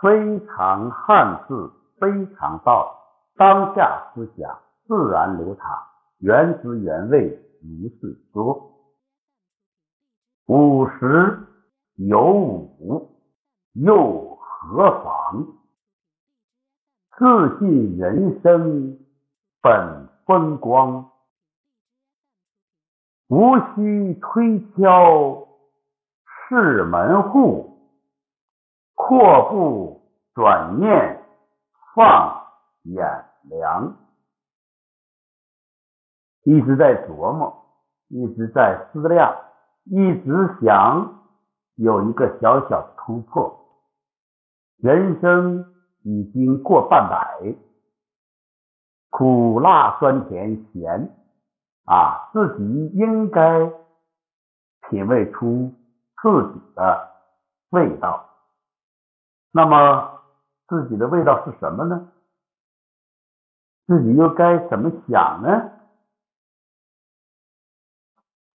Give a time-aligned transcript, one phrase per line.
[0.00, 2.94] 非常汉字，非常道，
[3.36, 5.78] 当下思想自然流淌，
[6.18, 8.72] 原汁原味，如是说。
[10.46, 11.38] 五十
[11.96, 13.10] 有五，
[13.74, 15.46] 又何妨？
[17.16, 18.98] 自信人生
[19.60, 21.10] 本风光，
[23.28, 25.48] 无需推敲
[26.48, 27.77] 是门户。
[28.98, 30.02] 阔步
[30.34, 31.22] 转念
[31.94, 32.44] 放
[32.82, 33.96] 眼量，
[36.42, 37.64] 一直在琢磨，
[38.08, 39.34] 一直在思量，
[39.84, 41.22] 一直想
[41.76, 43.56] 有一个小小的突破。
[44.78, 45.64] 人生
[46.02, 47.54] 已经过半百，
[49.10, 51.16] 苦辣酸甜咸
[51.84, 53.72] 啊，自己应该
[54.90, 55.72] 品味出
[56.20, 57.08] 自己的
[57.70, 58.27] 味道。
[59.50, 60.22] 那么
[60.66, 62.12] 自己的味道是什么呢？
[63.86, 65.72] 自己又该怎么想呢？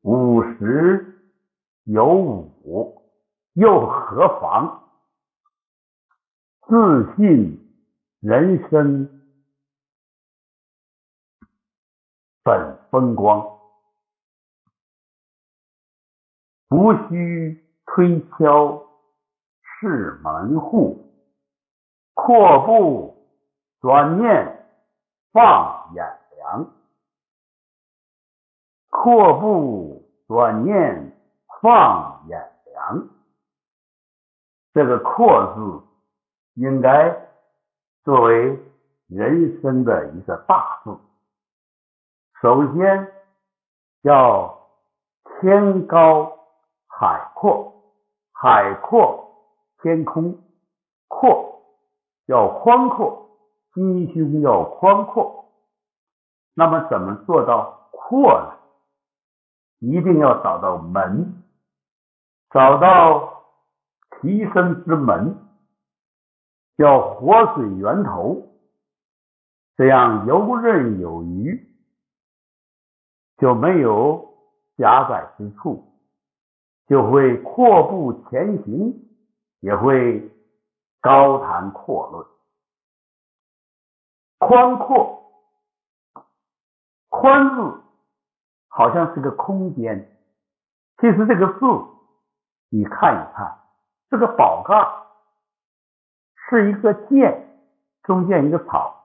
[0.00, 1.22] 五十
[1.84, 3.00] 有五，
[3.52, 4.82] 又何妨？
[6.66, 7.58] 自信
[8.18, 9.08] 人生
[12.42, 13.60] 本风光，
[16.70, 18.91] 无需推敲。
[19.82, 20.96] 是门户，
[22.14, 23.16] 阔步
[23.80, 24.64] 转念
[25.32, 26.70] 放眼量，
[28.90, 31.18] 阔步转念
[31.60, 32.38] 放眼
[32.72, 33.08] 量。
[34.72, 35.82] 这个“阔”字
[36.54, 37.10] 应该
[38.04, 38.56] 作为
[39.08, 40.96] 人生的一个大字。
[42.40, 43.12] 首先
[44.02, 44.60] 要
[45.24, 46.38] 天高
[46.86, 47.74] 海阔，
[48.30, 49.21] 海阔。
[49.82, 50.38] 天空
[51.08, 51.60] 阔，
[52.26, 53.28] 要宽阔，
[53.74, 55.52] 心胸要宽阔。
[56.54, 58.58] 那么怎么做到阔呢？
[59.80, 61.42] 一定要找到门，
[62.50, 63.42] 找到
[64.20, 65.36] 提升之门，
[66.76, 68.46] 叫活水源头，
[69.76, 71.66] 这样游刃有余，
[73.38, 74.34] 就没有
[74.76, 75.84] 狭窄之处，
[76.86, 79.08] 就会阔步前行。
[79.62, 80.28] 也会
[81.00, 82.26] 高谈阔论，
[84.38, 85.22] 宽阔，
[87.08, 87.80] 宽字
[88.66, 90.18] 好像是个空间，
[91.00, 91.60] 其实这个字
[92.70, 93.56] 你看一看，
[94.10, 94.74] 这个宝盖
[96.34, 97.56] 是一个剑，
[98.02, 99.00] 中间一个草，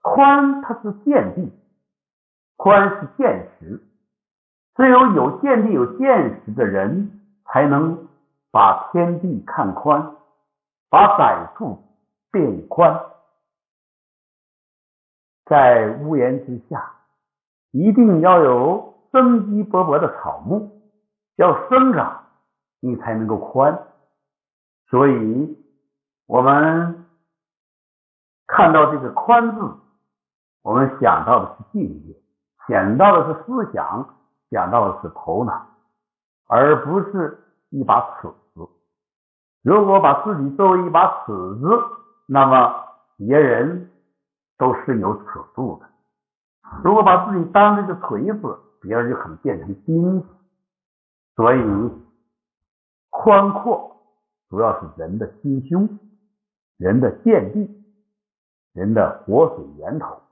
[0.00, 1.52] 宽它是见地，
[2.56, 3.82] 宽是见识，
[4.76, 8.07] 只有有见地、有见识的人才能。
[8.50, 10.16] 把天地看宽，
[10.88, 11.82] 把窄处
[12.30, 12.98] 变宽，
[15.44, 16.92] 在屋檐之下，
[17.72, 20.80] 一定要有生机勃勃的草木，
[21.36, 22.24] 要生长，
[22.80, 23.86] 你才能够宽。
[24.88, 25.62] 所以，
[26.26, 27.06] 我们
[28.46, 29.76] 看到这个“宽”字，
[30.62, 32.18] 我们想到的是境界，
[32.66, 34.16] 想到的是思想，
[34.50, 35.66] 想到的是头脑，
[36.46, 37.44] 而不是。
[37.70, 38.68] 一把尺子，
[39.62, 41.68] 如果把自己作为一把尺子，
[42.26, 42.84] 那么
[43.16, 43.90] 别人
[44.56, 45.86] 都是有尺度的；
[46.82, 50.28] 如果把自己当这个锤子，别人就很变成钉子。
[51.36, 51.92] 所以，
[53.10, 53.96] 宽阔
[54.48, 55.98] 主要是人的心胸、
[56.78, 57.84] 人的见地、
[58.72, 60.22] 人的活水源头。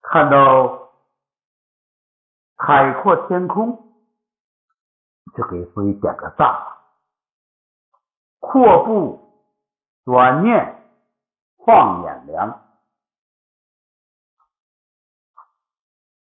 [0.00, 0.90] 看到
[2.56, 3.89] 海阔天空。
[5.36, 6.76] 就给自己点个赞吧。
[8.38, 9.20] 阔步
[10.04, 10.82] 转念
[11.64, 12.62] 放眼量，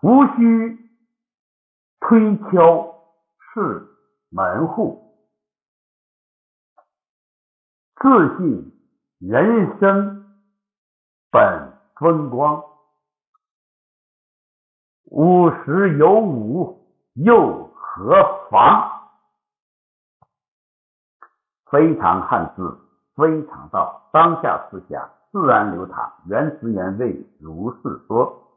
[0.00, 0.90] 无需
[2.00, 2.94] 推敲
[3.38, 3.88] 是
[4.30, 5.12] 门户，
[7.96, 8.72] 自信
[9.18, 10.24] 人生
[11.30, 12.64] 本风光，
[15.04, 17.67] 五十有五又。
[17.98, 18.92] 何妨？
[21.70, 22.78] 非常汉字，
[23.16, 28.47] 非常道，当下思想自然流淌，原汁原味，如是说。